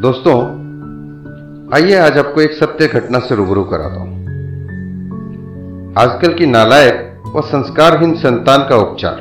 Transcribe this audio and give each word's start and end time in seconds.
दोस्तों, 0.00 0.40
आइए 1.74 1.98
आज 1.98 2.18
आपको 2.18 2.40
एक 2.40 2.52
सत्य 2.52 2.86
घटना 2.86 3.18
से 3.18 3.34
रूबरू 3.34 3.64
कराता 3.64 4.00
हूँ। 4.00 4.24
आजकल 5.98 6.34
की 6.34 6.46
नालायक 6.46 7.22
व 7.36 7.40
संस्कारहीन 7.40 8.14
संतान 8.14 8.58
का 8.68 8.76
उपचार। 8.76 9.14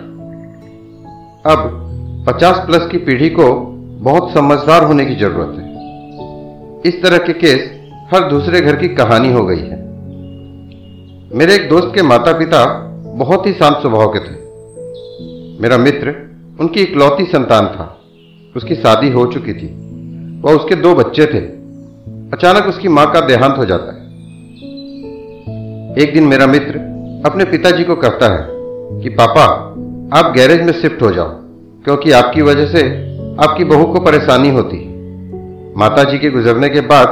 अब 1.46 1.86
50 2.30 2.58
प्लस 2.58 2.88
की 2.92 2.98
पीढ़ी 2.98 3.30
को 3.30 3.56
बहुत 4.00 4.34
समझदार 4.34 4.84
होने 4.84 5.06
की 5.06 5.16
ज़रूरत 5.16 5.55
है। 5.59 5.66
इस 6.86 7.04
तरह 7.04 7.18
के 7.18 7.34
केस 7.34 7.90
हर 8.14 8.30
दूसरे 8.30 8.62
घर 8.62 8.76
की 8.76 8.88
कहानी 8.88 9.34
हो 9.34 9.46
गई 9.46 9.60
है। 9.60 9.78
मेरे 11.38 11.55
एक 11.55 11.70
दोस्त 11.70 11.92
के 11.96 12.02
माता 12.02 12.34
पिता 12.38 12.66
बहुत 13.16 13.48
ही 13.48 13.54
शांत 13.54 13.78
स्वभाव 13.82 14.08
के 14.08 14.20
थे। 14.20 14.36
मेरा 15.62 15.78
मित्र 15.78 16.10
उनकी 16.60 16.82
इकलौती 16.82 17.26
संतान 17.26 17.68
था। 17.68 18.00
उसकी 18.55 18.76
शादी 18.76 19.10
हो 19.12 19.26
चुकी 19.26 19.54
थी। 19.54 19.93
वह 20.44 20.54
उसके 20.54 20.75
दो 20.75 20.96
बच्चे 20.96 21.25
थे। 21.25 21.39
अचानक 22.33 22.65
उसकी 22.65 22.88
माँ 22.88 23.11
का 23.11 23.20
देहांत 23.20 23.57
हो 23.57 23.65
जाता 23.65 23.93
है। 23.93 24.04
एक 25.97 26.11
दिन 26.14 26.24
मेरा 26.24 26.47
मित्र 26.47 26.78
अपने 27.25 27.46
पिताजी 27.46 27.83
को 27.83 27.96
कहता 27.96 28.33
है 28.33 28.47
कि, 29.02 29.10
पापा, 29.10 29.43
आप 30.19 30.33
गैरेज 30.36 30.61
में 30.61 30.74
शिफ्ट 30.74 31.02
हो 31.02 31.11
जाओ, 31.11 31.29
क्योंकि 31.83 32.11
आपकी 32.11 32.42
वजह 32.42 32.66
से 32.66 32.88
आपकी 33.44 33.64
बहू 33.64 33.86
को 33.86 34.00
परेशानी 34.00 34.50
होती 34.50 34.78
है। 34.78 34.94
माता 35.78 36.03
जी 36.03 36.17
के 36.17 36.30
गुजरने 36.30 36.69
के 36.69 36.81
बाद 36.81 37.08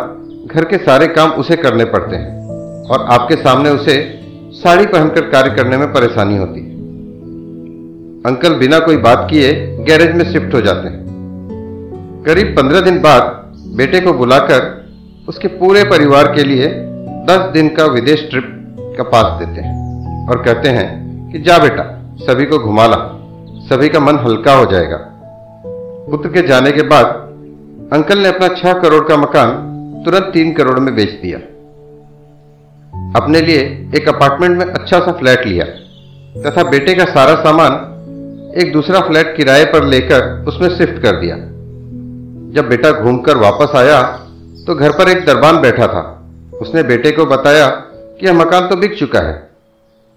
घर 0.55 0.66
के 0.66 0.77
सारे 0.77 1.07
काम 1.07 1.32
उसे 1.32 1.55
करने 1.55 1.85
पड़ते 1.85 2.16
हैं 2.16 2.48
और 2.85 3.05
आपके 3.05 3.35
सामने 3.35 3.70
उसे 3.70 4.20
साड़ी 4.52 4.85
पहनकर 4.85 5.21
कार्य 5.21 5.55
करने 5.55 5.77
में 5.77 5.93
परेशानी 5.93 6.38
होती 6.38 6.59
है। 6.59 6.71
अंकल 8.26 8.54
बिना 8.54 8.79
कोई 8.79 8.98
बात 8.98 9.27
किए 9.29 9.77
गैरेज 9.82 10.16
में 10.16 10.34
शिफ्ट 10.34 10.54
हो 10.54 10.62
जाते 10.62 10.88
हैं। 10.88 11.10
करीब 12.25 12.48
पंद्रह 12.48 12.81
दिन 12.81 13.02
बाद 13.02 13.21
बेटे 13.77 13.99
को 13.99 14.13
बुलाकर 14.13 14.85
उसके 15.29 15.48
पूरे 15.48 15.84
परिवार 15.84 16.35
के 16.35 16.43
लिए 16.43 16.68
दस 17.26 17.40
दिन 17.54 17.68
का 17.68 17.85
विदेश 17.85 18.27
ट्रिप 18.29 18.76
का 18.98 19.04
पास 19.04 19.40
देते 19.40 19.62
हैं 19.62 20.29
और 20.29 20.43
कहते 20.43 20.70
हैं 20.70 21.12
कि, 21.31 21.40
जा 21.40 21.57
बेटा, 21.57 22.01
सभी 22.20 22.46
को 22.46 22.59
घुमा 22.59 22.87
ला। 22.87 22.96
सभी 23.70 23.90
का 23.90 23.99
मन 23.99 24.15
हल्का 24.15 24.54
हो 24.54 24.65
जाएगा। 24.65 24.98
पुत्र 26.12 26.29
के 26.29 26.48
जाने 26.48 26.71
के 26.71 26.81
बाद 26.81 27.05
अंकल 27.93 28.18
ने 28.18 28.27
अपना 28.27 28.48
छह 28.48 28.74
करोड़ 28.74 29.07
का 29.07 29.18
मकान 29.18 29.49
तुरंत 30.05 30.24
तीन 30.24 30.53
करोड़ 30.53 30.79
में 30.79 30.96
बेच 30.96 31.09
दिया। 31.09 31.37
अपने 33.21 33.41
लिए 33.41 33.91
एक 33.96 34.09
अपार्टमेंट 34.09 34.57
में 34.57 34.65
अच्छा 34.65 34.99
सा 34.99 35.12
फ्लैट 35.12 35.46
लिया 35.46 35.65
तथा 36.41 36.63
बेटे 36.63 36.93
का 36.93 37.05
सारा 37.05 37.35
सामान 37.35 37.87
एक 38.57 38.74
दूसरा 38.74 38.99
फ्लैट 38.99 39.37
किराए 39.37 39.65
पर 39.65 39.84
लेकर 39.84 40.46
उसमें 40.48 40.70
शिफ्ट 40.70 41.01
कर 41.03 41.15
दिया। 41.15 41.51
जब 42.52 42.70
बेटा 42.70 42.91
घूमकर 42.91 43.38
वापस 43.38 43.76
आया 43.76 44.02
तो 44.68 44.76
घर 44.76 44.91
पर 44.91 45.10
एक 45.10 45.26
दरबान 45.26 45.62
बैठा 45.62 45.88
था। 45.88 46.02
उसने 46.62 46.84
बेटे 46.84 47.12
को 47.12 47.26
बताया 47.26 47.68
कि 47.68 48.26
यह 48.27 48.34
मकान 48.34 48.68
तो 48.68 48.76
बिक 48.76 48.98
चुका 48.99 49.20
है। 49.20 49.49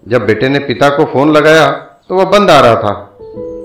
जब 0.07 0.25
बेटे 0.25 0.49
ने 0.49 0.59
पिता 0.59 0.89
को 0.89 1.05
फ़ोन 1.05 1.31
लगाया 1.31 1.69
तो 2.09 2.15
वह 2.15 2.25
बंद 2.25 2.51
आ 2.51 2.59
रहा 2.59 2.75
था। 2.75 3.17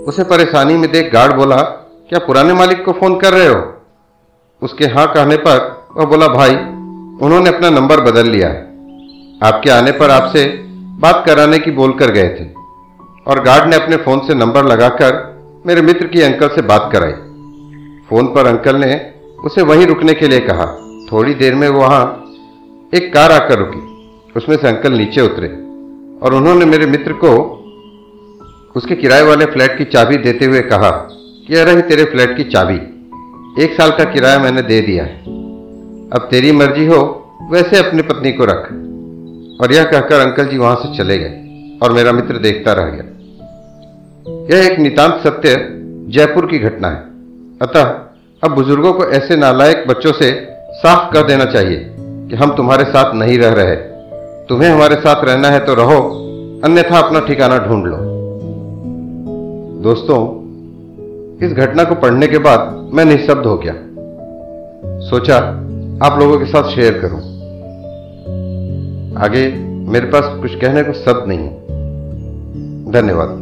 उसे 0.09 0.25
परेशानी 0.25 0.75
में 0.75 0.91
देख 0.93 1.12
गार्ड 1.12 1.33
बोला, 1.33 1.57
क्या 1.57 2.19
पुराने 2.19 2.53
मालिक 2.53 2.85
को 2.85 2.93
फ़ोन 2.93 3.19
कर 3.19 3.33
रहे 3.33 3.49
हो? 3.49 3.75
उसके 4.62 4.84
हाँ 4.84 5.07
कहने 5.12 5.37
पर 5.37 5.87
वह 5.97 6.05
बोला, 6.05 6.29
भाई, 6.29 6.55
उन्होंने 7.27 7.51
अपना 7.51 7.71
नंबर 7.71 8.01
बदल 8.01 8.27
लिया 8.27 8.49
है। 8.49 8.61
आपके 9.45 9.71
आने 9.71 9.93
पर 9.93 10.11
आपसे 10.11 10.45
बात 11.01 11.23
कराने 11.27 11.59
की 11.59 11.71
बोलकर 11.71 12.11
गए 12.11 12.29
थे। 12.29 12.45
और 13.27 13.43
गार्ड 13.43 13.69
ने 13.71 13.77
अपने 13.77 13.97
फ़ोन 13.97 14.19
से 14.19 14.34
नंबर 14.34 14.65
लगाकर 14.65 15.19
मेरे 15.67 15.83
मित्र 15.83 16.07
की 16.07 16.23
अंकल 16.23 16.49
से 16.49 16.62
बात 16.62 16.89
कराई। 16.93 17.12
फ़ोन 18.11 18.27
पर 18.27 18.47
अंकल 18.47 18.77
ने 18.77 19.12
उसे 19.44 19.62
वहीं 19.62 19.86
रुकने 19.86 20.14
के 20.14 20.28
लिए 20.28 20.41
कहा। 20.41 20.66
थोड़ी 21.12 21.34
देर 21.34 21.55
में 21.55 21.69
वहाँ 21.69 22.25
एक 22.94 23.14
कार 23.14 23.33
आकर 23.33 23.58
रुकी। 23.58 23.78
उसमें 24.36 24.56
से 24.56 24.69
अंकल 24.69 24.92
नीचे 24.92 25.20
उतरे 25.20 25.48
और 26.27 26.34
उन्होंने 26.34 26.65
मेरे 26.65 26.87
मित्र 26.87 27.12
को 27.12 27.56
उसके 28.76 28.94
किराए 28.94 29.22
वाले 29.22 29.44
फ्लैट 29.44 29.78
की 29.78 29.84
चाबी 29.84 30.16
देते 30.16 30.44
हुए 30.44 30.60
कहा 30.60 30.91
कि, 31.49 31.54
अरे 31.54 31.82
तेरे 31.82 32.04
फ्लैट 32.04 32.37
की 32.37 32.44
चाबी। 32.44 32.76
एक 33.65 33.72
साल 33.72 33.91
का 33.91 34.04
किराया 34.04 34.38
मैंने 34.38 34.62
दे 34.62 34.81
दिया 34.81 35.04
है। 35.04 35.20
अब 36.10 36.28
तेरी 36.31 36.53
मर्ज़ी 36.53 36.87
हो, 36.87 37.31
वैसे 37.50 37.88
अपनी 37.88 38.03
पत्नी 38.03 38.32
को 38.32 38.44
रख। 38.44 38.62
और 39.60 39.72
यह 39.72 39.84
कहकर 39.84 40.20
अंकल 40.20 40.47
जी 40.47 40.59
वहाँ 40.59 40.76
से 40.76 40.99
चले 40.99 41.19
गए 41.19 41.41
और 41.82 41.93
मेरा 41.93 42.12
मित्र 42.12 42.38
देखता 42.38 42.72
रह 42.72 42.84
गया। 42.84 43.04
यह 44.56 44.72
एक 44.72 44.78
नितांत 44.78 45.20
सत्य 45.25 45.69
जयपुर 46.09 46.47
की 46.47 46.59
घटना 46.59 46.88
है। 46.88 47.09
अतः 47.62 47.84
अब 48.44 48.54
बुज़ुर्गों 48.54 48.93
को 48.93 49.04
ऐसे 49.04 49.37
नालायक 49.37 49.84
बच्चों 49.88 50.12
से 50.12 50.48
साफ़ 50.72 51.15
कर 51.15 51.22
देना 51.22 51.44
चाहिए 51.44 51.97
कि 52.00 52.37
हम 52.37 52.56
तुम्हारे 52.56 52.84
साथ 52.84 53.15
नहीं 53.15 53.38
रह 53.38 53.53
रहे। 53.53 53.76
तुम्हें 54.48 54.71
हमारे 54.71 54.97
साथ 54.97 55.25
रहना 55.25 55.48
है 55.48 55.59
तो 55.60 55.75
रहो, 55.75 55.99
अन्यथा 56.65 56.99
अपना 56.99 57.20
ठिकाना 57.20 57.59
ढूंढ 57.59 57.87
लो। 57.87 57.97
दोस्तों, 59.82 60.20
इस 61.47 61.53
घटना 61.53 61.84
को 61.84 61.94
पढ़ने 61.94 62.26
के 62.26 62.38
बाद 62.38 62.91
मैं 62.94 63.04
निशब्द 63.04 63.47
हो 63.47 63.56
गया। 63.56 63.75
सोचा 65.09 65.37
आप 66.06 66.19
लोगों 66.19 66.38
के 66.38 66.44
साथ 66.44 66.70
शेयर 66.70 66.99
करूँ। 66.99 67.20
आगे 69.25 69.53
मेरे 69.91 70.06
पास 70.06 70.41
कुछ 70.41 70.54
कहने 70.54 70.82
को 70.82 70.93
शब्द 70.93 71.25
नहीं 71.28 71.38
है। 71.38 71.60
धन्यवाद। 72.93 73.40